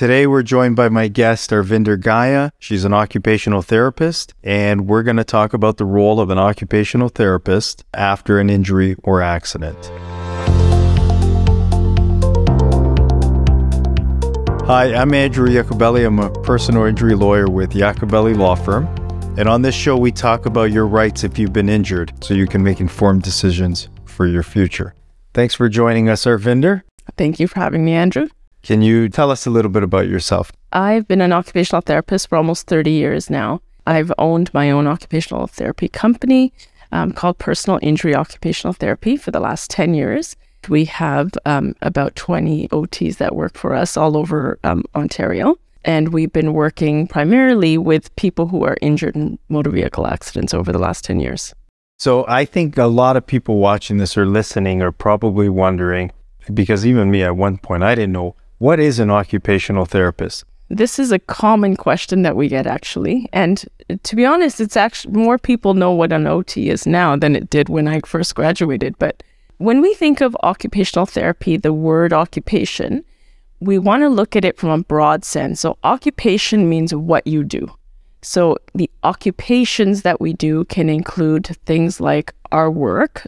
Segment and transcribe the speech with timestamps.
[0.00, 2.52] Today, we're joined by my guest, Arvinder Gaya.
[2.58, 7.10] She's an occupational therapist, and we're going to talk about the role of an occupational
[7.10, 9.76] therapist after an injury or accident.
[14.64, 16.06] Hi, I'm Andrew Iacobelli.
[16.06, 18.86] I'm a personal injury lawyer with Iacobelli Law Firm.
[19.36, 22.46] And on this show, we talk about your rights if you've been injured so you
[22.46, 24.94] can make informed decisions for your future.
[25.34, 26.84] Thanks for joining us, Arvinder.
[27.18, 28.28] Thank you for having me, Andrew.
[28.62, 30.52] Can you tell us a little bit about yourself?
[30.72, 33.62] I've been an occupational therapist for almost 30 years now.
[33.86, 36.52] I've owned my own occupational therapy company
[36.92, 40.36] um, called Personal Injury Occupational Therapy for the last 10 years.
[40.68, 45.56] We have um, about 20 OTs that work for us all over um, Ontario.
[45.84, 50.70] And we've been working primarily with people who are injured in motor vehicle accidents over
[50.70, 51.54] the last 10 years.
[51.98, 56.12] So I think a lot of people watching this or listening are probably wondering,
[56.52, 60.44] because even me at one point, I didn't know what is an occupational therapist?
[60.68, 63.26] This is a common question that we get actually.
[63.32, 63.64] And
[64.02, 67.48] to be honest, it's actually more people know what an OT is now than it
[67.48, 68.98] did when I first graduated.
[68.98, 69.22] But
[69.56, 73.02] when we think of occupational therapy, the word occupation,
[73.60, 75.60] we want to look at it from a broad sense.
[75.60, 77.66] So, occupation means what you do.
[78.20, 83.26] So, the occupations that we do can include things like our work,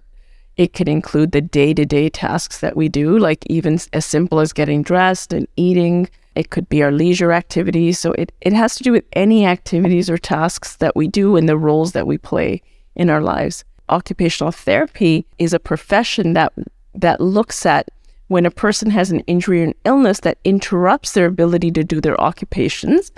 [0.56, 4.41] it could include the day to day tasks that we do, like even as simple
[4.41, 6.09] as getting dressed and eating.
[6.34, 7.98] It could be our leisure activities.
[7.98, 11.48] So it, it has to do with any activities or tasks that we do and
[11.48, 12.62] the roles that we play
[12.94, 13.64] in our lives.
[13.89, 16.53] Occupational therapy is a profession that
[16.94, 17.89] that looks at
[18.28, 22.00] when a person has an injury or an illness that interrupts their ability to do
[22.00, 23.11] their occupations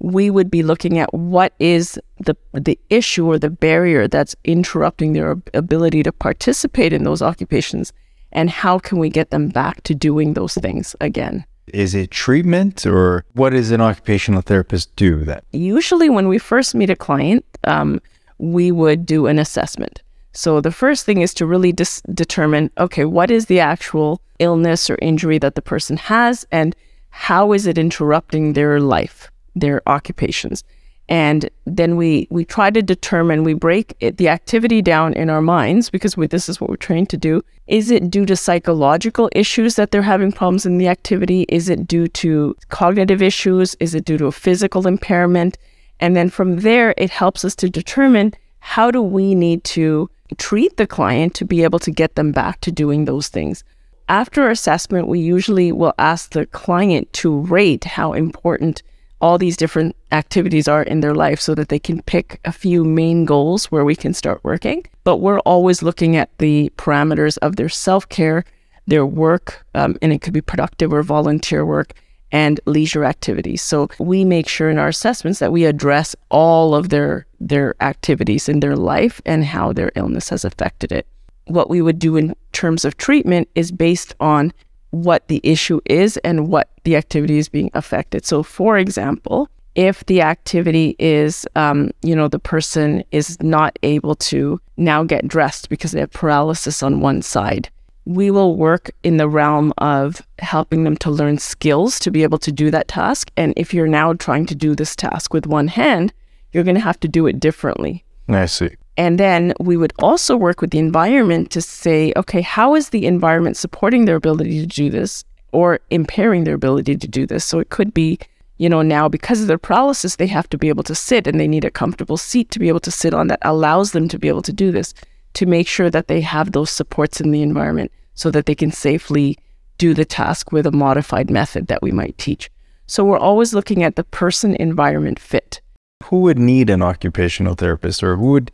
[0.00, 5.12] we would be looking at what is the the issue or the barrier that's interrupting
[5.12, 7.92] their ability to participate in those occupations
[8.32, 11.44] and how can we get them back to doing those things again?
[11.68, 15.44] Is it treatment or what does an occupational therapist do that?
[15.52, 18.00] Usually when we first meet a client um,
[18.38, 20.02] we would do an assessment.
[20.32, 24.88] So the first thing is to really dis- determine okay what is the actual illness
[24.88, 26.76] or injury that the person has and
[27.10, 30.64] how is it interrupting their life their occupations.
[31.08, 35.40] And then we, we try to determine, we break it, the activity down in our
[35.40, 37.42] minds because we, this is what we're trained to do.
[37.66, 41.46] Is it due to psychological issues that they're having problems in the activity?
[41.48, 43.74] Is it due to cognitive issues?
[43.80, 45.56] Is it due to a physical impairment?
[45.98, 50.76] And then from there, it helps us to determine how do we need to treat
[50.76, 53.64] the client to be able to get them back to doing those things.
[54.10, 58.82] After assessment, we usually will ask the client to rate how important
[59.20, 62.84] all these different activities are in their life so that they can pick a few
[62.84, 64.86] main goals where we can start working.
[65.04, 68.44] But we're always looking at the parameters of their self care,
[68.86, 71.94] their work, um, and it could be productive or volunteer work
[72.30, 73.62] and leisure activities.
[73.62, 78.48] So we make sure in our assessments that we address all of their their activities
[78.48, 81.06] in their life and how their illness has affected it.
[81.46, 84.52] What we would do in terms of treatment is based on
[84.90, 88.24] what the issue is and what the activity is being affected.
[88.24, 94.14] So, for example, if the activity is, um, you know, the person is not able
[94.16, 97.68] to now get dressed because they have paralysis on one side,
[98.04, 102.38] we will work in the realm of helping them to learn skills to be able
[102.38, 103.30] to do that task.
[103.36, 106.12] And if you're now trying to do this task with one hand,
[106.52, 108.04] you're going to have to do it differently.
[108.28, 108.70] I see.
[108.98, 113.06] And then we would also work with the environment to say, okay, how is the
[113.06, 117.44] environment supporting their ability to do this or impairing their ability to do this?
[117.44, 118.18] So it could be,
[118.56, 121.38] you know, now because of their paralysis, they have to be able to sit and
[121.38, 124.18] they need a comfortable seat to be able to sit on that allows them to
[124.18, 124.92] be able to do this,
[125.34, 128.72] to make sure that they have those supports in the environment so that they can
[128.72, 129.38] safely
[129.78, 132.50] do the task with a modified method that we might teach.
[132.88, 135.60] So we're always looking at the person environment fit.
[136.02, 138.50] Who would need an occupational therapist or who would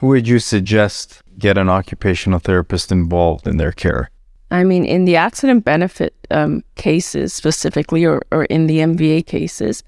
[0.00, 4.10] who would you suggest get an occupational therapist involved in their care?
[4.50, 9.82] I mean, in the accident benefit um, cases specifically, or, or in the MVA cases,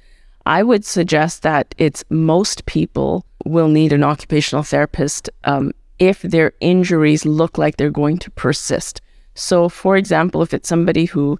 [0.46, 6.52] I would suggest that it's most people will need an occupational therapist um, if their
[6.60, 9.00] injuries look like they're going to persist.
[9.34, 11.38] So, for example, if it's somebody who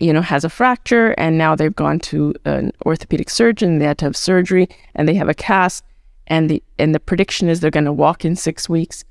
[0.00, 3.98] you know has a fracture and now they've gone to an orthopedic surgeon, they had
[3.98, 5.84] to have surgery, and they have a cast,
[6.26, 9.04] and the and the prediction is they're going to walk in six weeks,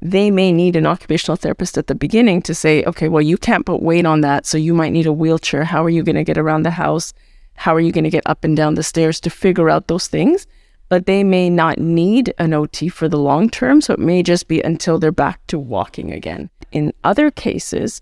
[0.00, 3.66] they may need an occupational therapist at the beginning to say, okay, well, you can't
[3.66, 5.64] put weight on that, so you might need a wheelchair.
[5.64, 7.12] How are you going to get around the house?
[7.54, 10.06] How are you going to get up and down the stairs to figure out those
[10.06, 10.46] things?
[10.88, 14.48] But they may not need an OT for the long term, so it may just
[14.48, 16.48] be until they're back to walking again.
[16.70, 18.00] In other cases,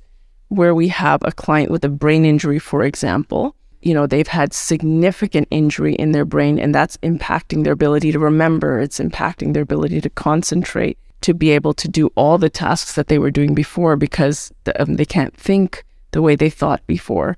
[0.49, 3.57] where we have a client with a brain injury, for example,
[3.87, 8.19] you know they've had significant injury in their brain and that's impacting their ability to
[8.19, 8.81] remember.
[8.81, 13.07] It's impacting their ability to concentrate to be able to do all the tasks that
[13.07, 17.37] they were doing before because um, they can't think the way they thought before.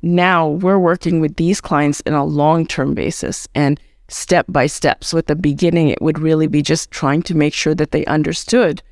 [0.00, 5.18] Now we're working with these clients in a long-term basis and step by step so
[5.18, 8.82] at the beginning it would really be just trying to make sure that they understood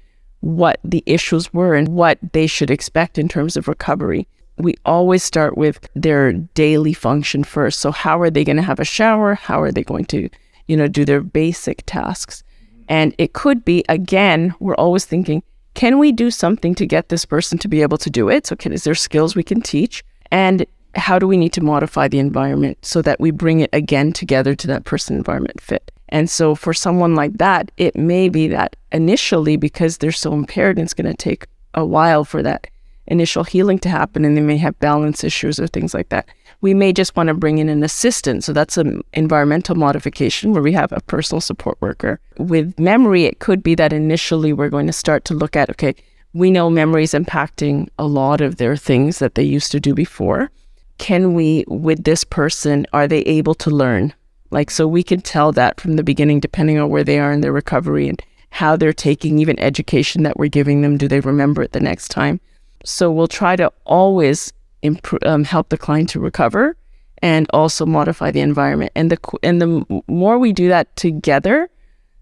[0.41, 5.23] what the issues were and what they should expect in terms of recovery we always
[5.23, 7.81] start with their daily function first.
[7.81, 9.35] So how are they going to have a shower?
[9.35, 10.29] How are they going to,
[10.67, 12.43] you know, do their basic tasks?
[12.89, 15.43] And it could be again, we're always thinking,
[15.75, 18.47] can we do something to get this person to be able to do it?
[18.47, 20.03] So can, is there skills we can teach?
[20.31, 20.65] And
[20.95, 24.55] how do we need to modify the environment so that we bring it again together
[24.55, 25.91] to that person environment fit?
[26.09, 30.79] And so for someone like that, it may be that initially because they're so impaired,
[30.79, 32.69] it's going to take a while for that
[33.07, 36.29] initial healing to happen and they may have balance issues or things like that.
[36.61, 38.45] We may just want to bring in an assistant.
[38.45, 42.21] So that's an environmental modification where we have a personal support worker.
[42.39, 45.95] With memory, it could be that initially we're going to start to look at okay,
[46.33, 49.95] we know memory is impacting a lot of their things that they used to do
[49.95, 50.51] before.
[50.99, 54.15] Can we, with this person, are they able to learn?
[54.51, 57.41] Like, so we can tell that from the beginning, depending on where they are in
[57.41, 60.97] their recovery and how they're taking even education that we're giving them.
[60.97, 62.41] Do they remember it the next time?
[62.87, 66.77] So we'll try to always improve, um, help the client to recover
[67.21, 68.93] and also modify the environment.
[68.95, 71.69] And the and the more we do that together,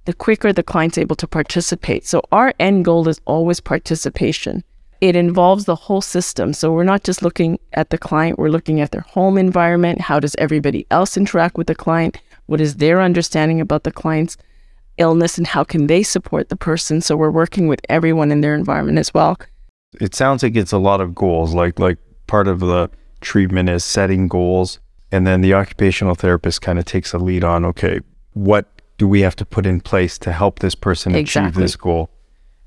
[0.06, 2.06] the quicker the client's able to participate.
[2.06, 4.64] So our end goal is always participation.
[5.02, 6.54] It involves the whole system.
[6.54, 10.00] So we're not just looking at the client, we're looking at their home environment.
[10.00, 12.16] How does everybody else interact with the client?
[12.46, 14.38] What is their understanding about the client's
[14.96, 17.02] illness and how can they support the person?
[17.02, 19.36] So we're working with everyone in their environment as well
[20.00, 21.54] it sounds like it's a lot of goals.
[21.54, 24.78] Like like part of the treatment is setting goals,
[25.12, 28.00] and then the occupational therapist kind of takes a lead on okay,
[28.32, 28.66] what
[28.98, 31.48] do we have to put in place to help this person exactly.
[31.48, 32.10] achieve this goal?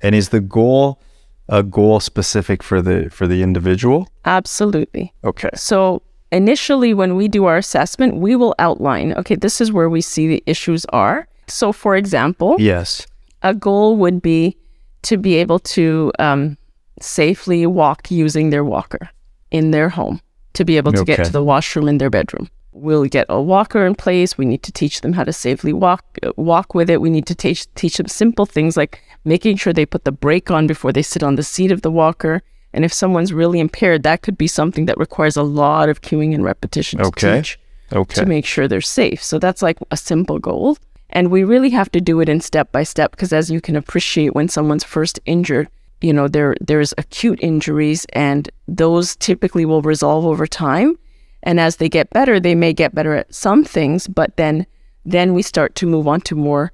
[0.00, 1.00] And is the goal
[1.48, 4.08] a goal specific for the for the individual?
[4.24, 5.12] Absolutely.
[5.24, 5.50] Okay.
[5.54, 10.00] So initially when we do our assessment, we will outline, okay, this is where we
[10.00, 11.26] see the issues are.
[11.46, 13.06] So for example, yes,
[13.42, 14.56] a goal would be
[15.02, 16.58] to be able to um,
[17.00, 19.10] safely walk using their walker
[19.50, 20.20] in their home
[20.54, 21.16] to be able to okay.
[21.16, 22.48] get to the washroom in their bedroom.
[22.72, 24.38] We'll get a walker in place.
[24.38, 26.04] We need to teach them how to safely walk
[26.36, 27.00] walk with it.
[27.00, 30.50] We need to teach teach them simple things like making sure they put the brake
[30.50, 32.42] on before they sit on the seat of the walker.
[32.72, 36.34] And if someone's really impaired, that could be something that requires a lot of cueing
[36.34, 37.36] and repetition to okay.
[37.36, 37.58] teach
[37.92, 38.20] okay.
[38.20, 39.22] to make sure they're safe.
[39.22, 40.76] So that's like a simple goal.
[41.10, 43.76] And we really have to do it in step by step because as you can
[43.76, 45.68] appreciate when someone's first injured,
[46.00, 50.98] you know there there's acute injuries and those typically will resolve over time.
[51.44, 54.66] And as they get better they may get better at some things but then
[55.04, 56.72] then we start to move on to more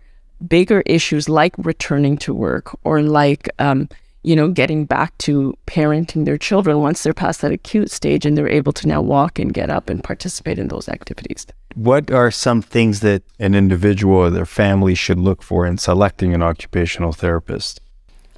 [0.48, 3.88] bigger issues like returning to work or like um,
[4.22, 8.36] you know getting back to parenting their children once they're past that acute stage and
[8.36, 11.46] they're able to now walk and get up and participate in those activities.
[11.74, 16.32] What are some things that an individual or their family should look for in selecting
[16.34, 17.80] an occupational therapist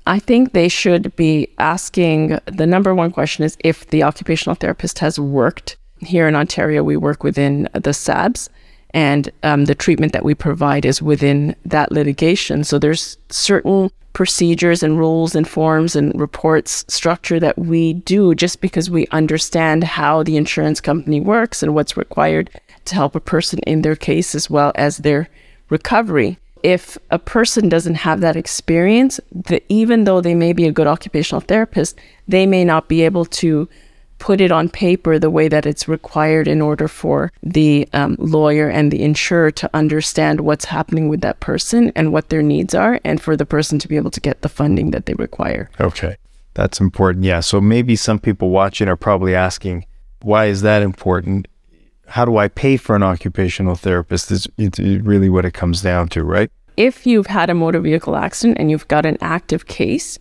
[0.06, 5.00] I think they should be asking the number one question is if the occupational therapist
[5.00, 5.76] has worked.
[5.99, 8.50] Here in Ontario, we work within the SABS,
[8.91, 12.65] and um, the treatment that we provide is within that litigation.
[12.65, 18.60] So there's certain procedures and rules and forms and reports structure that we do just
[18.60, 22.48] because we understand how the insurance company works and what's required
[22.84, 25.29] to help a person in their case as well as their
[25.69, 30.73] recovery if a person doesn't have that experience, that even though they may be a
[30.73, 31.96] good occupational therapist,
[32.27, 33.69] they may not be able to
[34.19, 38.69] put it on paper the way that it's required in order for the um, lawyer
[38.69, 42.99] and the insurer to understand what's happening with that person and what their needs are,
[43.05, 45.70] and for the person to be able to get the funding that they require.
[45.79, 46.17] Okay.
[46.55, 47.25] That's important.
[47.25, 47.41] Yeah.
[47.41, 49.87] So maybe some people watching are probably asking,
[50.20, 51.46] why is that important?
[52.08, 56.23] how do I pay for an occupational therapist is really what it comes down to,
[56.23, 56.51] right?
[56.76, 60.18] If you've had a motor vehicle accident and you've got an active case,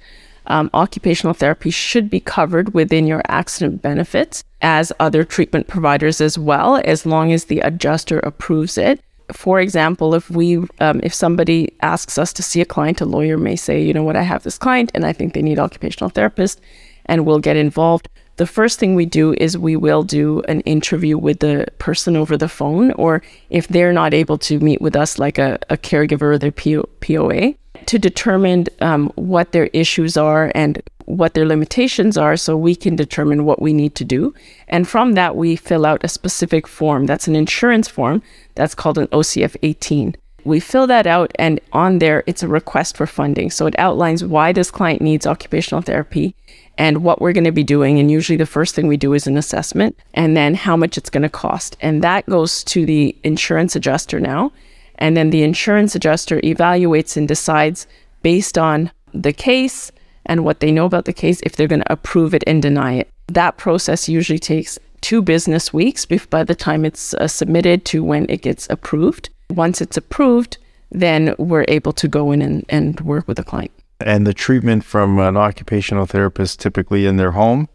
[0.48, 6.38] um, occupational therapy should be covered within your accident benefits as other treatment providers as
[6.38, 9.02] well, as long as the adjuster approves it.
[9.34, 13.38] For example, if we, um, if somebody asks us to see a client, a lawyer
[13.38, 16.12] may say, you know what, I have this client and I think they need occupational
[16.12, 16.62] therapist,
[17.08, 18.08] and we'll get involved
[18.38, 22.36] the first thing we do is we will do an interview with the person over
[22.36, 26.34] the phone, or if they're not able to meet with us, like a, a caregiver
[26.34, 32.18] or their PO, POA, to determine um, what their issues are and what their limitations
[32.18, 34.34] are so we can determine what we need to do.
[34.68, 37.06] And from that, we fill out a specific form.
[37.06, 38.24] That's an insurance form
[38.56, 40.16] that's called an OCF 18.
[40.44, 43.50] We fill that out, and on there, it's a request for funding.
[43.50, 46.36] So it outlines why this client needs occupational therapy
[46.78, 48.00] and what we're going to be doing.
[48.00, 51.10] And usually, the first thing we do is an assessment and then how much it's
[51.10, 51.78] going to cost.
[51.82, 54.52] And that goes to the insurance adjuster now.
[54.98, 57.88] And then the insurance adjuster evaluates and decides
[58.22, 59.92] based on the case
[60.26, 62.94] and what they know about the case if they're going to approve it and deny
[62.94, 63.10] it.
[63.28, 68.26] That process usually takes two business weeks by the time it's uh, submitted to when
[68.30, 69.30] it gets approved.
[69.50, 70.58] Once it's approved,
[70.92, 73.72] then we're able to go in and, and work with the client.
[74.00, 77.70] And the treatment from an occupational therapist typically in their home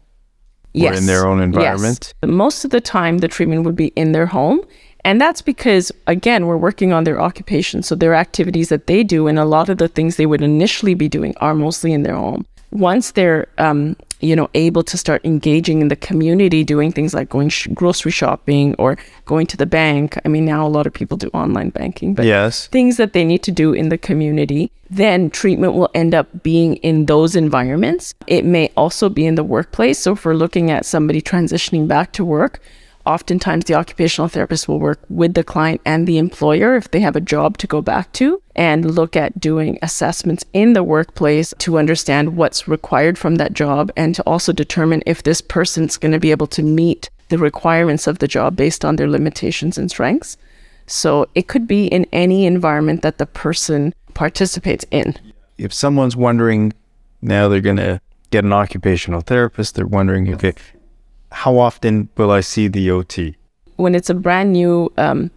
[0.73, 0.93] yes.
[0.93, 2.13] or in their own environment?
[2.21, 2.29] Yes.
[2.29, 4.61] Most of the time, the treatment would be in their home.
[5.03, 7.81] And that's because, again, we're working on their occupation.
[7.81, 10.93] So their activities that they do and a lot of the things they would initially
[10.93, 12.45] be doing are mostly in their home.
[12.71, 17.29] Once they're, um, you know, able to start engaging in the community, doing things like
[17.29, 20.17] going sh- grocery shopping or going to the bank.
[20.23, 22.67] I mean, now a lot of people do online banking, but yes.
[22.67, 26.75] things that they need to do in the community, then treatment will end up being
[26.77, 28.13] in those environments.
[28.27, 29.99] It may also be in the workplace.
[29.99, 32.61] So if we're looking at somebody transitioning back to work,
[33.05, 37.15] Oftentimes, the occupational therapist will work with the client and the employer if they have
[37.15, 41.77] a job to go back to and look at doing assessments in the workplace to
[41.77, 46.19] understand what's required from that job and to also determine if this person's going to
[46.19, 50.37] be able to meet the requirements of the job based on their limitations and strengths.
[50.85, 55.15] So it could be in any environment that the person participates in.
[55.57, 56.73] If someone's wondering
[57.21, 60.53] now they're going to get an occupational therapist, they're wondering, okay,
[61.31, 63.35] how often will I see the OT?
[63.77, 65.31] When it's a brand new um,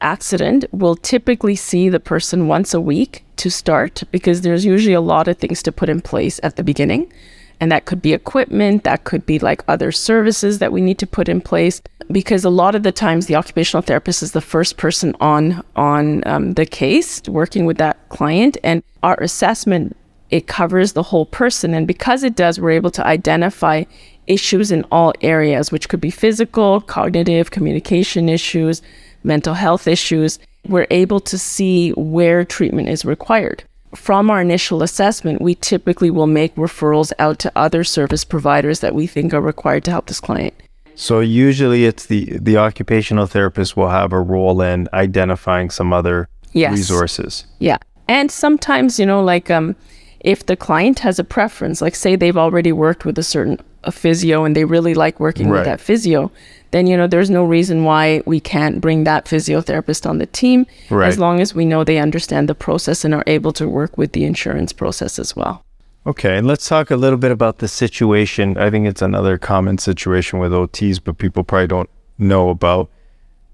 [0.00, 5.00] accident, we'll typically see the person once a week to start because there's usually a
[5.00, 7.12] lot of things to put in place at the beginning.
[7.60, 11.06] And that could be equipment, that could be like other services that we need to
[11.06, 11.80] put in place.
[12.10, 16.26] Because a lot of the times, the occupational therapist is the first person on on
[16.26, 19.96] um, the case, working with that client, and our assessment
[20.32, 21.74] it covers the whole person.
[21.74, 23.84] And because it does, we're able to identify
[24.26, 28.82] issues in all areas, which could be physical, cognitive, communication issues,
[29.24, 30.38] mental health issues.
[30.68, 33.64] We're able to see where treatment is required.
[33.94, 38.94] From our initial assessment, we typically will make referrals out to other service providers that
[38.94, 40.54] we think are required to help this client.
[40.94, 46.28] So usually it's the the occupational therapist will have a role in identifying some other
[46.52, 46.72] yes.
[46.72, 47.46] resources.
[47.58, 47.78] Yeah.
[48.08, 49.74] And sometimes, you know, like um
[50.20, 53.92] if the client has a preference, like say they've already worked with a certain a
[53.92, 55.58] physio and they really like working right.
[55.58, 56.30] with that physio,
[56.70, 60.66] then you know there's no reason why we can't bring that physiotherapist on the team
[60.90, 61.08] right.
[61.08, 64.12] as long as we know they understand the process and are able to work with
[64.12, 65.64] the insurance process as well.
[66.04, 68.58] Okay, and let's talk a little bit about the situation.
[68.58, 72.90] I think it's another common situation with OTs, but people probably don't know about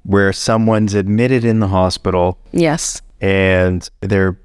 [0.04, 2.38] where someone's admitted in the hospital.
[2.52, 3.02] Yes.
[3.20, 4.38] And they're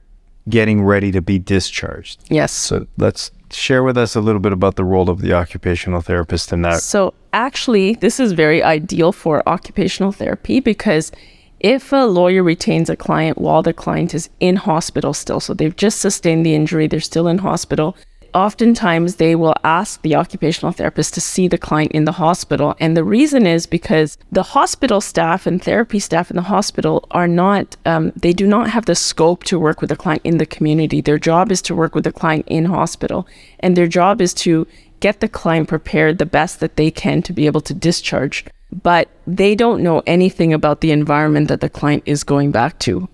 [0.50, 2.19] getting ready to be discharged.
[2.29, 2.51] Yes.
[2.51, 6.51] So let's share with us a little bit about the role of the occupational therapist
[6.51, 6.81] in that.
[6.81, 11.12] So, actually, this is very ideal for occupational therapy because
[11.59, 15.75] if a lawyer retains a client while the client is in hospital still, so they've
[15.75, 17.95] just sustained the injury, they're still in hospital,
[18.34, 22.75] oftentimes they will ask the occupational therapist to see the client in the hospital.
[22.80, 27.28] And the reason is because the hospital staff and therapy staff in the hospital are
[27.28, 30.46] not, um, they do not have the scope to work with the client in the
[30.46, 31.02] community.
[31.02, 33.28] Their job is to work with the client in hospital.
[33.60, 34.68] And their job is to
[35.00, 38.46] get the client prepared the best that they can to be able to discharge.
[38.72, 43.08] But they don't know anything about the environment that the client is going back to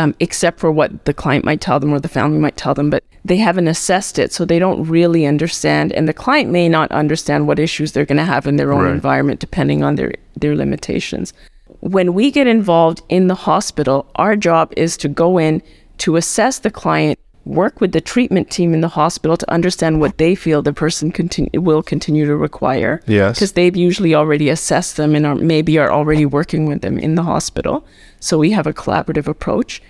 [0.00, 2.88] um, except for what the client might tell them or the family might tell them,
[2.88, 5.92] but they haven't assessed it, so they don't really understand.
[5.92, 8.84] And the client may not understand what issues they're going to have in their own
[8.84, 8.94] right.
[8.94, 11.34] environment, depending on their, their limitations.
[11.80, 15.62] When we get involved in the hospital, our job is to go in
[15.98, 17.18] to assess the client
[17.50, 21.10] work with the treatment team in the hospital to understand what they feel the person
[21.10, 23.02] continue, will continue to require.
[23.06, 23.36] Yes.
[23.36, 27.16] Because they've usually already assessed them and are, maybe are already working with them in
[27.16, 27.84] the hospital.
[28.20, 29.82] So we have a collaborative approach.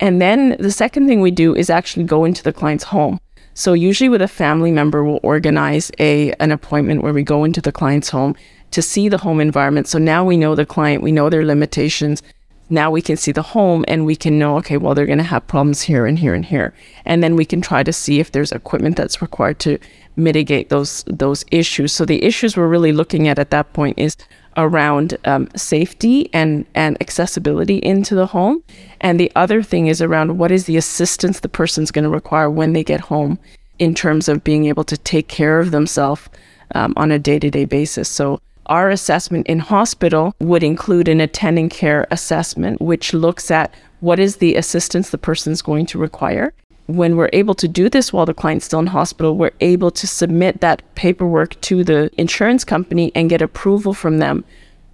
[0.00, 3.18] And then the second thing we do is actually go into the client's home.
[3.54, 7.60] So usually with a family member, we'll organize a an appointment where we go into
[7.60, 8.36] the client's home
[8.70, 9.88] to see the home environment.
[9.88, 12.22] So now we know the client, we know their limitations,
[12.70, 15.24] now we can see the home and we can know, okay, well, they're going to
[15.24, 16.74] have problems here and here and here.
[17.04, 19.78] And then we can try to see if there's equipment that's required to
[20.16, 21.92] mitigate those those issues.
[21.92, 24.16] So the issues we're really looking at at that point is
[24.56, 28.62] around um, safety and and accessibility into the home,
[29.00, 32.50] and the other thing is around what is the assistance the person's going to require
[32.50, 33.38] when they get home.
[33.78, 36.28] in terms of being able to take care of themselves
[36.74, 38.08] um, on a day to day basis.
[38.08, 44.18] So, our assessment in hospital would include an attending care assessment, which looks at what
[44.18, 46.52] is the assistance the person is going to require.
[46.86, 50.06] When we're able to do this while the client's still in hospital, we're able to
[50.06, 54.44] submit that paperwork to the insurance company and get approval from them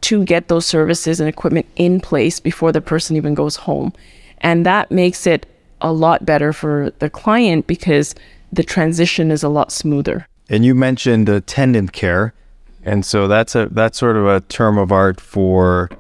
[0.03, 3.93] to get those services and equipment in place before the person even goes home.
[4.41, 5.47] And that makes it
[5.81, 8.15] a lot better for the client because
[8.53, 10.27] the transition is a lot smoother.
[10.49, 12.35] And you mentioned attendant care.
[12.85, 15.91] And so that's a that's sort of a term of art for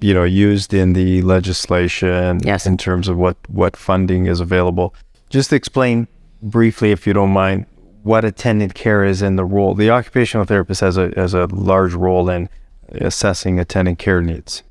[0.00, 2.66] you know used in the legislation yes.
[2.66, 4.94] in terms of what what funding is available.
[5.30, 6.08] Just explain
[6.42, 7.66] briefly if you don't mind
[8.02, 9.74] what attendant care is in the role.
[9.74, 12.48] The occupational therapist has a has a large role in
[12.92, 14.62] assessing attendant care needs.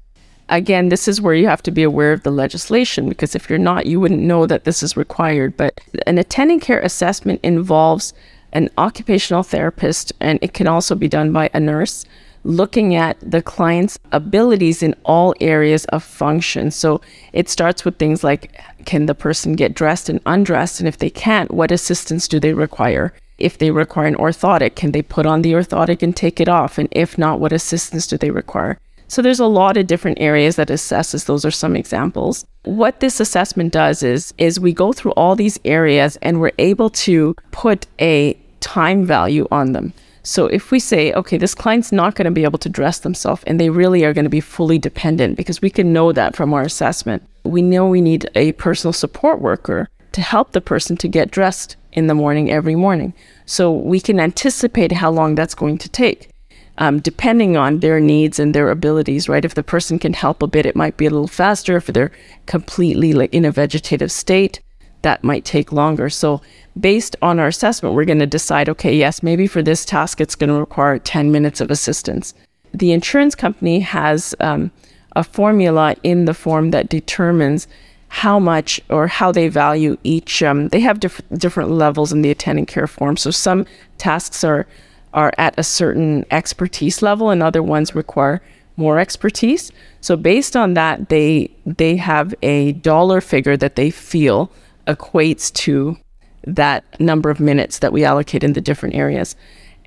[0.48, 3.58] Again, this is where you have to be aware of the legislation because if you're
[3.58, 5.58] not, you wouldn't know that this is required.
[5.58, 8.14] But an attending care assessment involves
[8.56, 12.06] an occupational therapist, and it can also be done by a nurse,
[12.44, 16.72] looking at the client's abilities in all areas of function.
[16.72, 17.02] So
[17.34, 20.80] it starts with things like can the person get dressed and undressed?
[20.80, 23.14] And if they can't, what assistance do they require?
[23.38, 26.78] If they require an orthotic, can they put on the orthotic and take it off?
[26.78, 28.80] And if not, what assistance do they require?
[29.08, 31.26] So there's a lot of different areas that assesses.
[31.26, 32.46] Those are some examples.
[32.64, 36.90] What this assessment does is is we go through all these areas and we're able
[36.90, 39.94] to put a time value on them.
[40.24, 43.44] So if we say, okay, this client's not going to be able to dress themselves
[43.46, 46.52] and they really are going to be fully dependent because we can know that from
[46.52, 47.22] our assessment.
[47.44, 51.76] We know we need a personal support worker to help the person to get dressed
[51.92, 53.14] in the morning every morning.
[53.46, 56.30] So we can anticipate how long that's going to take
[56.78, 59.46] um, depending on their needs and their abilities, right?
[59.46, 61.78] If the person can help a bit, it might be a little faster.
[61.78, 62.12] If they're
[62.46, 64.60] completely like in a vegetative state,
[65.06, 66.10] that might take longer.
[66.10, 66.42] So,
[66.78, 70.36] based on our assessment, we're going to decide okay, yes, maybe for this task, it's
[70.36, 72.34] going to require 10 minutes of assistance.
[72.74, 74.72] The insurance company has um,
[75.16, 77.68] a formula in the form that determines
[78.08, 80.42] how much or how they value each.
[80.42, 83.16] Um, they have diff- different levels in the attending care form.
[83.16, 83.66] So, some
[84.00, 84.66] tasks are
[85.14, 88.42] are at a certain expertise level and other ones require
[88.76, 89.72] more expertise.
[90.02, 94.52] So based on that, they they have a dollar figure that they feel
[94.88, 95.98] equates to
[96.46, 99.36] that number of minutes that we allocate in the different areas.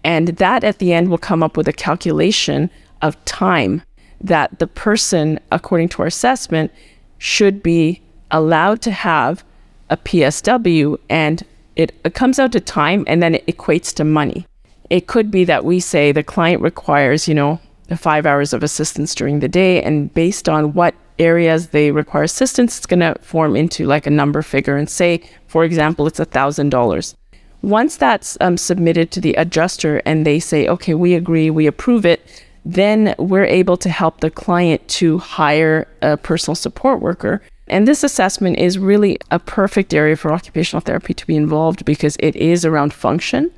[0.04, 2.70] And that at the end will come up with a calculation
[3.02, 3.82] of time
[4.20, 6.72] that the person, according to our assessment,
[7.18, 9.44] should be allowed to have
[9.90, 11.44] a PSW and
[11.76, 14.46] it, it comes out to time and then it equates to money
[14.90, 17.60] it could be that we say the client requires, you know,
[17.96, 22.78] five hours of assistance during the day, and based on what areas they require assistance,
[22.78, 26.24] it's going to form into like a number figure and say, for example, it's a
[26.24, 27.14] thousand dollars.
[27.62, 32.06] Once that's um, submitted to the adjuster and they say, okay, we agree, we approve
[32.06, 37.42] it, then we're able to help the client to hire a personal support worker.
[37.66, 42.16] And this assessment is really a perfect area for occupational therapy to be involved because
[42.20, 43.50] it is around function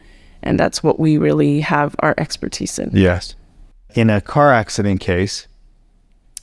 [0.42, 2.90] and that's what we really have our expertise in.
[2.92, 3.34] Yes.
[3.94, 5.46] In a car accident case,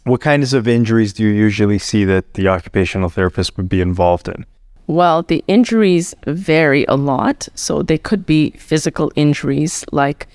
[0.08, 4.28] what kinds of injuries do you usually see that the occupational therapist would be involved
[4.28, 4.46] in?
[4.88, 7.50] Well, the injuries vary a lot.
[7.56, 10.28] So they could be physical injuries like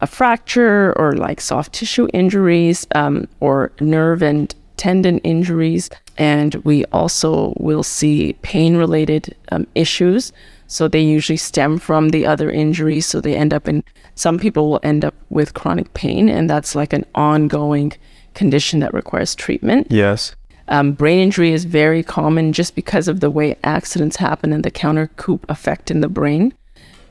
[0.00, 5.90] a fracture or like soft tissue injuries um, or nerve and tendon injuries.
[6.16, 10.32] And we also will see pain related um, issues.
[10.66, 13.04] So they usually stem from the other injuries.
[13.04, 16.74] So they end up in, some people will end up with chronic pain, and that's
[16.74, 17.92] like an ongoing
[18.34, 19.88] condition that requires treatment.
[19.90, 20.34] Yes.
[20.68, 24.70] Um, brain injury is very common just because of the way accidents happen and the
[24.70, 26.54] counter coup effect in the brain.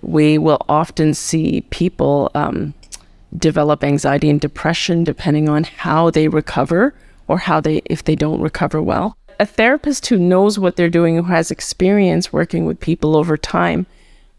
[0.02, 2.74] We will often see people um,
[3.38, 6.96] develop anxiety and depression depending on how they recover
[7.28, 11.16] or how they if they don't recover well a therapist who knows what they're doing,
[11.16, 13.88] who has experience working with people over time,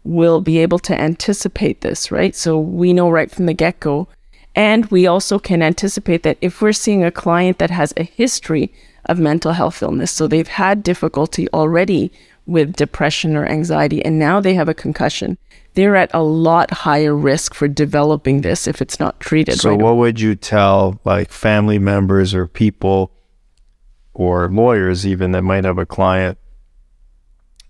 [0.03, 2.35] will be able to anticipate this, right?
[2.35, 4.07] So we know right from the get go.
[4.55, 8.73] And we also can anticipate that if we're seeing a client that has a history
[9.05, 12.11] of mental health illness, so they've had difficulty already
[12.45, 15.37] with depression or anxiety, and now they have a concussion,
[15.73, 19.59] they're at a lot higher risk for developing this if it's not treated.
[19.59, 23.11] So, right what would you tell like family members or people
[24.13, 26.37] or lawyers even that might have a client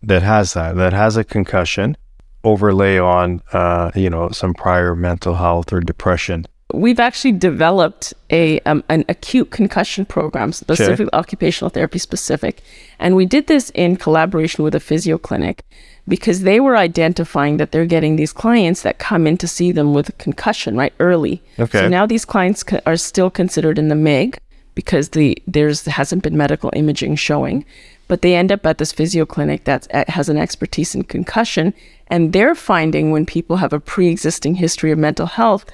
[0.01, 1.95] that has that, that has a concussion,
[2.43, 6.45] overlay on, uh, you know, some prior mental health or depression.
[6.73, 12.61] We've actually developed a um, an acute concussion program, specific occupational therapy specific,
[12.99, 15.63] and we did this in collaboration with a physio clinic
[16.07, 19.93] because they were identifying that they're getting these clients that come in to see them
[19.93, 21.41] with concussion right early.
[21.59, 21.79] Okay.
[21.79, 24.39] So now these clients co- are still considered in the MIG
[24.75, 27.65] because the there's hasn't been medical imaging showing,
[28.07, 31.73] but they end up at this physio clinic that has an expertise in concussion,
[32.07, 35.65] and they're finding when people have a pre-existing history of mental health,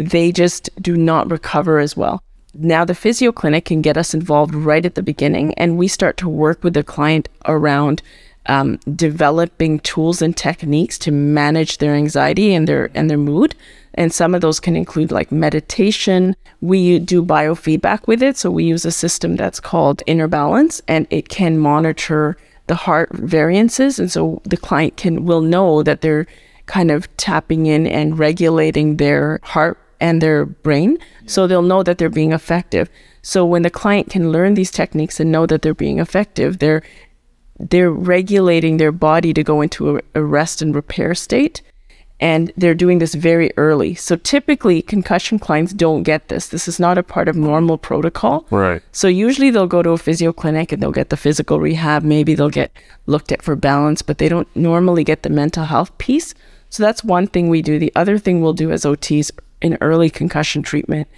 [0.00, 2.22] they just do not recover as well.
[2.54, 6.16] Now the physio clinic can get us involved right at the beginning, and we start
[6.18, 8.02] to work with the client around
[8.46, 13.54] um, developing tools and techniques to manage their anxiety and their and their mood.
[13.94, 16.34] And some of those can include like meditation.
[16.60, 21.06] We do biofeedback with it, so we use a system that's called Inner Balance, and
[21.10, 22.36] it can monitor
[22.66, 26.26] the heart variances, and so the client can will know that they're
[26.66, 31.98] kind of tapping in and regulating their heart and their brain, so they'll know that
[31.98, 32.88] they're being effective.
[33.22, 36.82] So when the client can learn these techniques and know that they're being effective, they're
[37.58, 41.60] they're regulating their body to go into a, a, rest and repair state.
[42.18, 43.94] And they're doing this very early.
[43.94, 46.48] So typically, concussion clients don't get this.
[46.48, 48.46] This is not a part of normal protocol.
[48.50, 48.82] Right.
[48.92, 52.02] So usually they'll go to a physio clinic and they'll get the physical rehab.
[52.02, 52.72] Maybe they'll get
[53.06, 56.34] looked at for balance, but they don't normally get the mental health piece.
[56.68, 57.78] So that's one thing we do.
[57.78, 59.30] The other thing we'll do as OTs
[59.60, 61.08] in early concussion treatment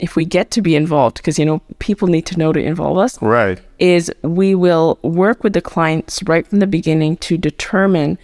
[0.00, 2.98] if we get to be involved, because you know people need to know to involve
[2.98, 3.60] us, right?
[3.78, 8.18] Is we will work with the clients right from the beginning to determine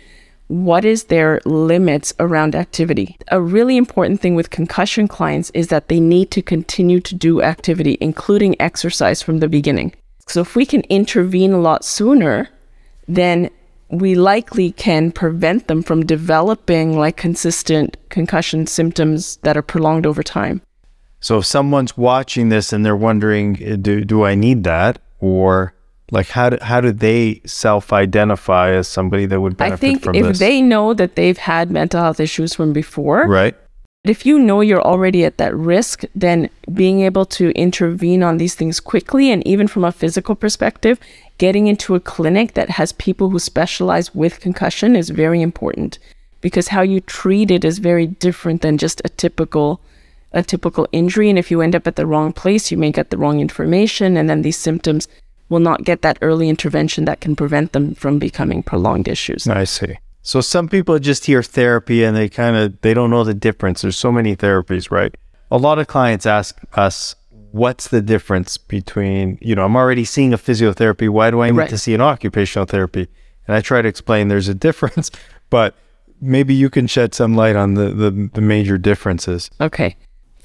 [0.48, 3.16] what is their limits around activity.
[3.28, 7.42] A really important thing with concussion clients is that they need to continue to do
[7.42, 9.92] activity, including exercise from the beginning.
[10.28, 12.48] So if we can intervene a lot sooner,
[13.08, 13.50] then
[13.88, 20.22] we likely can prevent them from developing like consistent concussion symptoms that are prolonged over
[20.22, 20.60] time.
[21.20, 25.74] So if someone's watching this and they're wondering, eh, do do I need that, or
[26.10, 30.08] like how do, how do they self-identify as somebody that would benefit from this?
[30.08, 30.38] I think if this?
[30.38, 33.56] they know that they've had mental health issues from before, right?
[34.04, 38.54] If you know you're already at that risk, then being able to intervene on these
[38.54, 41.00] things quickly and even from a physical perspective,
[41.38, 45.98] getting into a clinic that has people who specialize with concussion is very important
[46.40, 49.80] because how you treat it is very different than just a typical
[50.32, 51.30] a typical injury.
[51.30, 54.16] And if you end up at the wrong place, you may get the wrong information,
[54.16, 55.08] and then these symptoms
[55.48, 59.48] will not get that early intervention that can prevent them from becoming prolonged issues.
[59.48, 59.96] I see.
[60.22, 63.82] So some people just hear therapy and they kind of they don't know the difference.
[63.82, 65.14] There's so many therapies, right?
[65.50, 67.14] A lot of clients ask us,
[67.56, 71.08] "What's the difference between you know I'm already seeing a physiotherapy.
[71.08, 71.70] Why do I need Right.
[71.70, 73.08] to see an occupational therapy?"
[73.46, 75.10] And I try to explain there's a difference,
[75.50, 75.74] but
[76.20, 79.50] maybe you can shed some light on the the, the major differences.
[79.60, 79.96] Okay.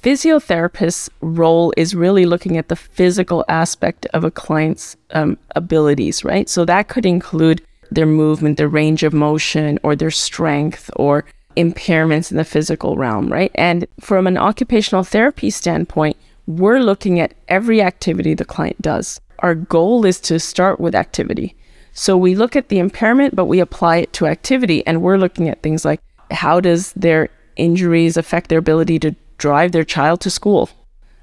[0.03, 6.49] Physiotherapist's role is really looking at the physical aspect of a client's um, abilities, right?
[6.49, 11.23] So that could include their movement, their range of motion, or their strength, or
[11.55, 13.51] impairments in the physical realm, right?
[13.53, 16.17] And from an occupational therapy standpoint,
[16.47, 19.19] we're looking at every activity the client does.
[19.39, 21.55] Our goal is to start with activity.
[21.93, 25.49] So we look at the impairment, but we apply it to activity, and we're looking
[25.49, 25.99] at things like
[26.31, 30.69] how does their injuries affect their ability to drive their child to school.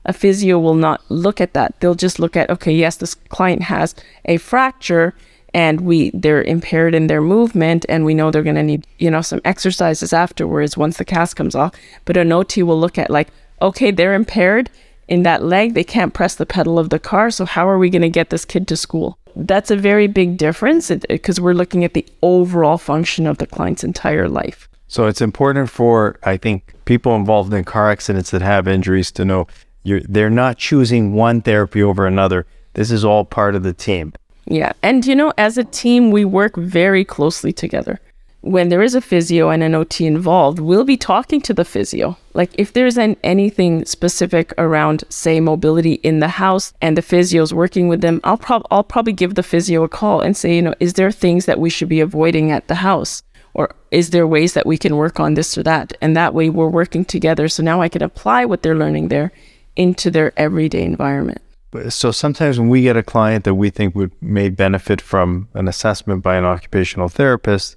[0.05, 1.81] A physio will not look at that.
[1.81, 5.15] They'll just look at, okay, yes, this client has a fracture
[5.55, 9.11] and we they're impaired in their movement and we know they're going to need, you
[9.11, 11.75] know, some exercises afterwards once the cast comes off.
[12.05, 13.29] But an OT will look at like,
[13.61, 14.71] okay, they're impaired
[15.09, 17.91] in that leg, they can't press the pedal of the car, so how are we
[17.91, 19.19] going to get this kid to school?
[19.35, 23.85] That's a very big difference because we're looking at the overall function of the client's
[23.85, 24.69] entire life.
[24.89, 29.25] So it's important for I think people involved in car accidents that have injuries to
[29.25, 29.47] know
[29.83, 32.47] you're they're not choosing one therapy over another.
[32.75, 34.13] This is all part of the team.
[34.47, 34.73] Yeah.
[34.83, 38.01] And, you know, as a team, we work very closely together.
[38.49, 42.17] When there is a physio and an OT involved, we'll be talking to the physio.
[42.33, 47.53] Like, if there's an, anything specific around, say, mobility in the house and the physio's
[47.53, 50.63] working with them, I'll, prob- I'll probably give the physio a call and say, you
[50.63, 53.23] know, is there things that we should be avoiding at the house?
[53.53, 55.93] Or is there ways that we can work on this or that?
[56.01, 57.49] And that way we're working together.
[57.49, 59.31] So now I can apply what they're learning there
[59.77, 61.43] into their everyday environment.
[61.91, 65.69] So sometimes when we get a client that we think would may benefit from an
[65.69, 67.77] assessment by an occupational therapist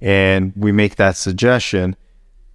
[0.00, 1.96] and we make that suggestion,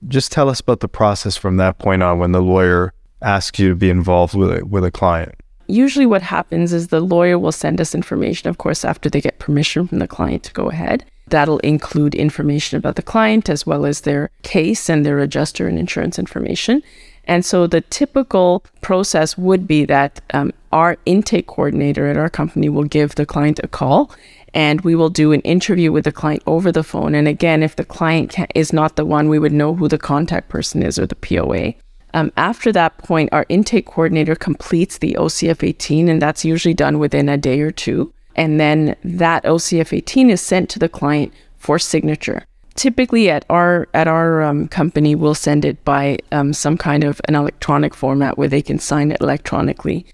[0.08, 3.70] just tell us about the process from that point on when the lawyer asks you
[3.70, 5.36] to be involved with a, with a client.
[5.68, 9.40] Usually, what happens is the lawyer will send us information, of course, after they get
[9.40, 11.06] permission from the client to go ahead.
[11.28, 15.80] That'll include information about the client as well as their case and their adjuster and
[15.80, 16.84] insurance information.
[17.26, 22.68] And so the typical process would be that um, our intake coordinator at our company
[22.68, 24.12] will give the client a call
[24.54, 27.16] and we will do an interview with the client over the phone.
[27.16, 30.50] And again, if the client is not the one, we would know who the contact
[30.50, 31.74] person is or the POA.
[32.14, 37.00] Um, after that point, our intake coordinator completes the OCF 18, and that's usually done
[37.00, 38.14] within a day or two.
[38.36, 42.46] And then that OCF 18 is sent to the client for signature.
[42.76, 47.22] Typically, at our at our um, company, we'll send it by um, some kind of
[47.28, 50.08] an electronic format where they can sign it electronically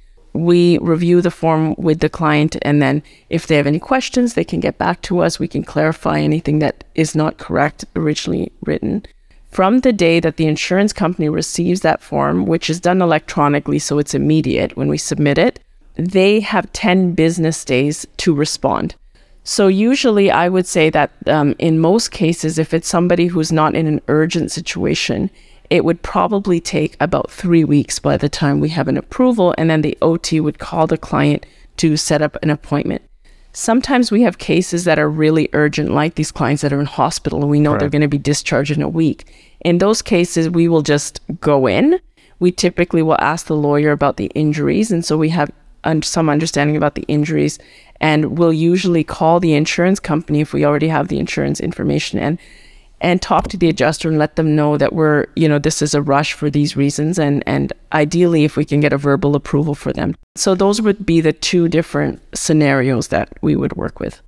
[0.46, 4.44] we review the form with the client and then if they have any questions they
[4.44, 5.40] can get back to us.
[5.40, 9.06] We can clarify anything that is not correct originally written.
[9.52, 14.00] From the day that the insurance company receives that form which is done electronically so
[14.00, 15.60] it's immediate when we submit it
[15.96, 18.96] they have 10 business days to respond.
[19.44, 23.76] So usually i would say that um, in most cases if it's somebody who's not
[23.76, 25.30] in an urgent situation
[25.70, 29.70] it would probably take about three weeks by the time we have an approval, and
[29.70, 31.46] then the OT would call the client
[31.78, 33.02] to set up an appointment.
[33.54, 37.42] Sometimes we have cases that are really urgent, like these clients that are in hospital,
[37.42, 37.80] and we know right.
[37.80, 39.32] they're going to be discharged in a week.
[39.62, 42.00] In those cases, we will just go in.
[42.40, 45.52] We typically will ask the lawyer about the injuries, and so we have
[45.84, 47.60] un- some understanding about the injuries,
[48.00, 52.40] and we'll usually call the insurance company if we already have the insurance information and
[53.02, 55.94] and talk to the adjuster and let them know that we're, you know, this is
[55.94, 59.76] a rush for these reasons and and ideally if we can get a verbal approval
[59.76, 60.16] for them.
[60.36, 64.22] So those would be the two different scenarios that we would work with.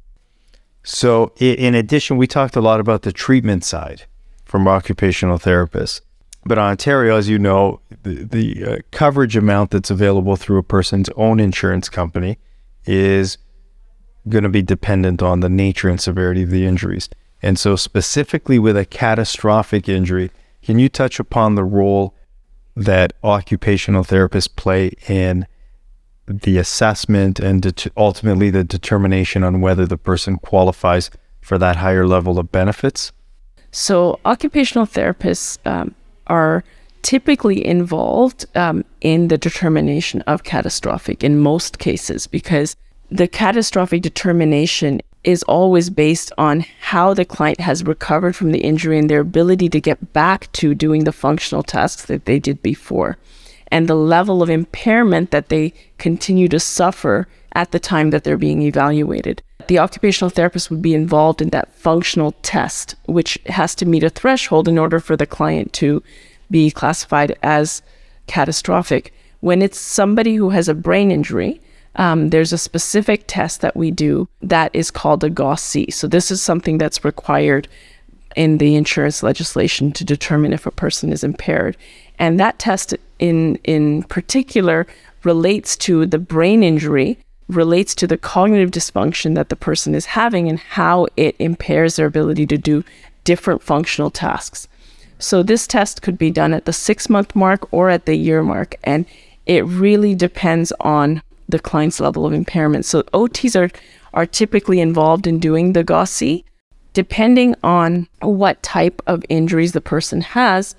[0.83, 4.03] So in addition, we talked a lot about the treatment side
[4.45, 6.01] from occupational therapists.
[6.43, 11.09] But Ontario, as you know, the, the uh, coverage amount that's available through a person's
[11.15, 12.39] own insurance company
[12.85, 13.37] is
[14.27, 17.09] going to be dependent on the nature and severity of the injuries.
[17.41, 22.13] And so, specifically with a catastrophic injury, can you touch upon the role
[22.75, 25.47] that occupational therapists play in
[26.27, 31.09] the assessment and ultimately the determination on whether the person qualifies
[31.41, 33.11] for that higher level of benefits?
[33.71, 35.95] So, occupational therapists um,
[36.27, 36.63] are
[37.01, 42.75] typically involved um, in the determination of catastrophic in most cases because
[43.09, 48.97] the catastrophic determination is always based on how the client has recovered from the injury
[48.97, 53.17] and their ability to get back to doing the functional tasks that they did before,
[53.67, 58.37] and the level of impairment that they continue to suffer at the time that they're
[58.37, 59.43] being evaluated.
[59.67, 64.09] The occupational therapist would be involved in that functional test, which has to meet a
[64.09, 66.01] threshold in order for the client to
[66.49, 67.81] be classified as
[68.27, 69.13] catastrophic.
[69.39, 71.61] When it's somebody who has a brain injury,
[71.95, 75.91] um, there's a specific test that we do that is called a GOS-E.
[75.91, 77.67] So this is something that's required
[78.35, 81.75] in the insurance legislation to determine if a person is impaired.
[82.17, 84.87] And that test in in particular
[85.23, 90.47] relates to the brain injury, relates to the cognitive dysfunction that the person is having
[90.47, 92.83] and how it impairs their ability to do
[93.23, 94.67] different functional tasks.
[95.19, 98.41] So this test could be done at the 6 month mark or at the year
[98.41, 99.05] mark and
[99.45, 102.85] it really depends on the client's level of impairment.
[102.85, 103.69] So OTs are
[104.13, 106.43] are typically involved in doing the GOS-E.
[106.93, 110.75] Depending on what type of injuries the person has,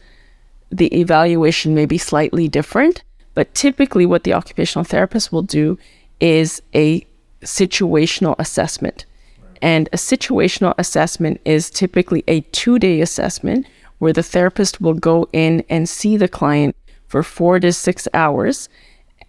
[0.70, 3.02] the evaluation may be slightly different.
[3.34, 5.78] But typically, what the occupational therapist will do
[6.20, 7.06] is a
[7.42, 9.06] situational assessment.
[9.62, 13.66] And a situational assessment is typically a two day assessment
[13.98, 18.68] where the therapist will go in and see the client for four to six hours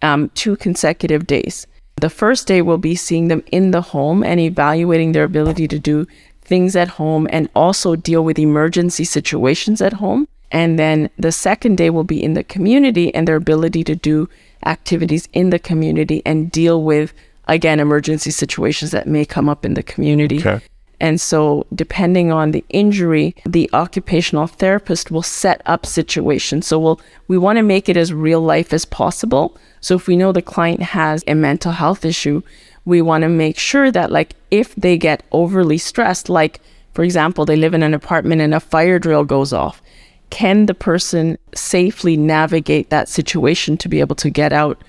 [0.02, 1.66] um, two consecutive days.
[1.96, 5.78] The first day will be seeing them in the home and evaluating their ability to
[5.78, 6.06] do
[6.42, 10.28] things at home and also deal with emergency situations at home.
[10.50, 14.28] And then the second day will be in the community and their ability to do
[14.66, 17.12] activities in the community and deal with,
[17.48, 20.38] again, emergency situations that may come up in the community.
[20.38, 20.60] Okay.
[21.00, 26.66] And so, depending on the injury, the occupational therapist will set up situations.
[26.66, 29.56] So, we'll, we want to make it as real life as possible.
[29.80, 32.42] So, if we know the client has a mental health issue,
[32.84, 36.60] we want to make sure that, like, if they get overly stressed, like,
[36.92, 39.82] for example, they live in an apartment and a fire drill goes off,
[40.30, 44.82] can the person safely navigate that situation to be able to get out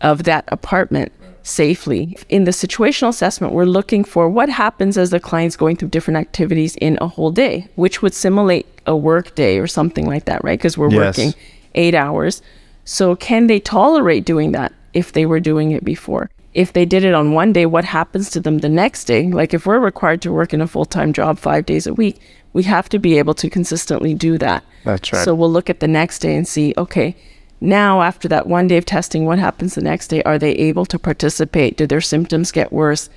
[0.00, 1.12] of that apartment?
[1.48, 2.16] Safely.
[2.28, 6.18] In the situational assessment, we're looking for what happens as the client's going through different
[6.18, 10.42] activities in a whole day, which would simulate a work day or something like that,
[10.44, 10.58] right?
[10.58, 11.18] Because we're yes.
[11.18, 11.34] working
[11.74, 12.42] eight hours.
[12.84, 16.30] So, can they tolerate doing that if they were doing it before?
[16.54, 19.28] If they did it on one day, what happens to them the next day?
[19.30, 22.20] Like, if we're required to work in a full time job five days a week,
[22.52, 24.64] We have to be able to consistently do that.
[24.84, 25.24] That's right.
[25.24, 27.14] So we'll look at the next day and see, okay,
[27.60, 30.22] now after that one day of testing, what happens the next day?
[30.22, 31.76] Are they able to participate?
[31.76, 33.10] Did their symptoms get worse?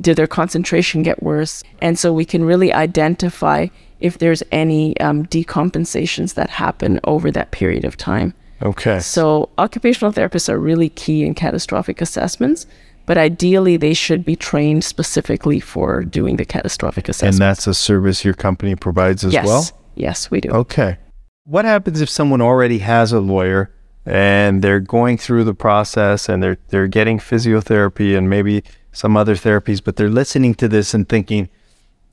[0.00, 1.62] Did their concentration get worse?
[1.80, 3.68] And so we can really identify
[4.00, 8.34] if there's any um, decompensations that happen over that period of time.
[8.62, 8.98] okay.
[9.00, 12.66] So occupational therapists are really key in catastrophic assessments,
[13.06, 17.34] but ideally they should be trained specifically for doing the catastrophic assessment.
[17.34, 19.64] and that's a service your company provides as yes, well?
[19.94, 20.50] yes, we do.
[20.50, 20.98] Okay.
[21.44, 23.70] What happens if someone already has a lawyer
[24.06, 28.62] and they're going through the process and they're they're getting physiotherapy and maybe
[28.92, 31.48] some other therapies, but they're listening to this and thinking,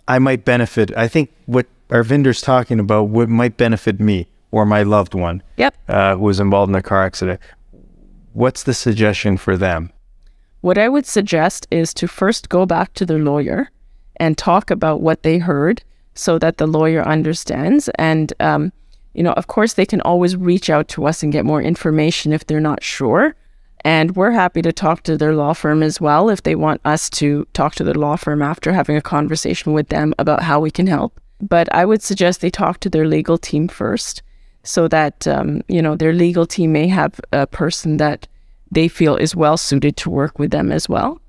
[0.08, 0.96] I might benefit.
[0.98, 5.76] I think what Arvinder's talking about would might benefit me or my loved one Yep.
[5.88, 7.40] uh, who was involved in a car accident.
[8.34, 9.92] What's the suggestion for them?
[10.62, 13.70] What I would suggest is to first go back to their lawyer
[14.18, 17.90] and talk about what they heard so that the lawyer understands.
[17.98, 18.72] And, um,
[19.14, 22.34] you know, of course, they can always reach out to us and get more information
[22.34, 23.36] if they're not sure.
[23.84, 27.10] And we're happy to talk to their law firm as well if they want us
[27.12, 30.72] to talk to their law firm after having a conversation with them about how we
[30.72, 31.20] can help.
[31.42, 34.22] But I would suggest they talk to their legal team first
[34.64, 38.28] so that, um, you know, their legal team may have a person that
[38.70, 41.20] they feel is well suited to work with them as well.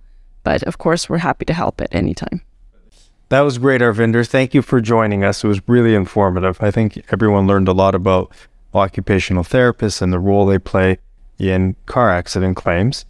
[0.44, 2.42] But of course, we're happy to help at any time.
[3.32, 4.28] That was great, Arvinder.
[4.28, 5.42] Thank you for joining us.
[5.42, 6.62] It was really informative.
[6.62, 8.30] I think everyone learned a lot about
[8.74, 10.98] occupational therapists and the role they play
[11.38, 13.06] in car accident claims.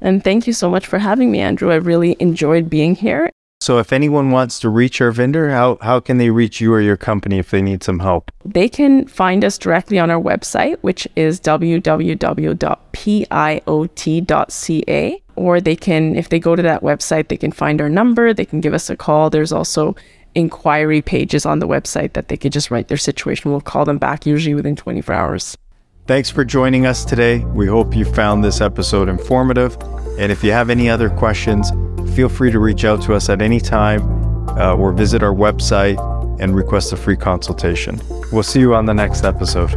[0.00, 1.72] And thank you so much for having me, Andrew.
[1.72, 3.28] I really enjoyed being here.
[3.62, 6.96] So, if anyone wants to reach Arvinder, how, how can they reach you or your
[6.96, 8.30] company if they need some help?
[8.42, 11.92] They can find us directly on our website, which is www.piot.ca.
[15.36, 18.46] Or they can, if they go to that website, they can find our number, they
[18.46, 19.28] can give us a call.
[19.28, 19.94] There's also
[20.34, 23.50] inquiry pages on the website that they could just write their situation.
[23.50, 25.58] We'll call them back usually within 24 hours.
[26.06, 27.44] Thanks for joining us today.
[27.44, 29.76] We hope you found this episode informative.
[30.18, 31.70] And if you have any other questions,
[32.10, 34.02] feel free to reach out to us at any time
[34.58, 35.98] uh, or visit our website
[36.40, 38.00] and request a free consultation.
[38.32, 39.74] We'll see you on the next episode.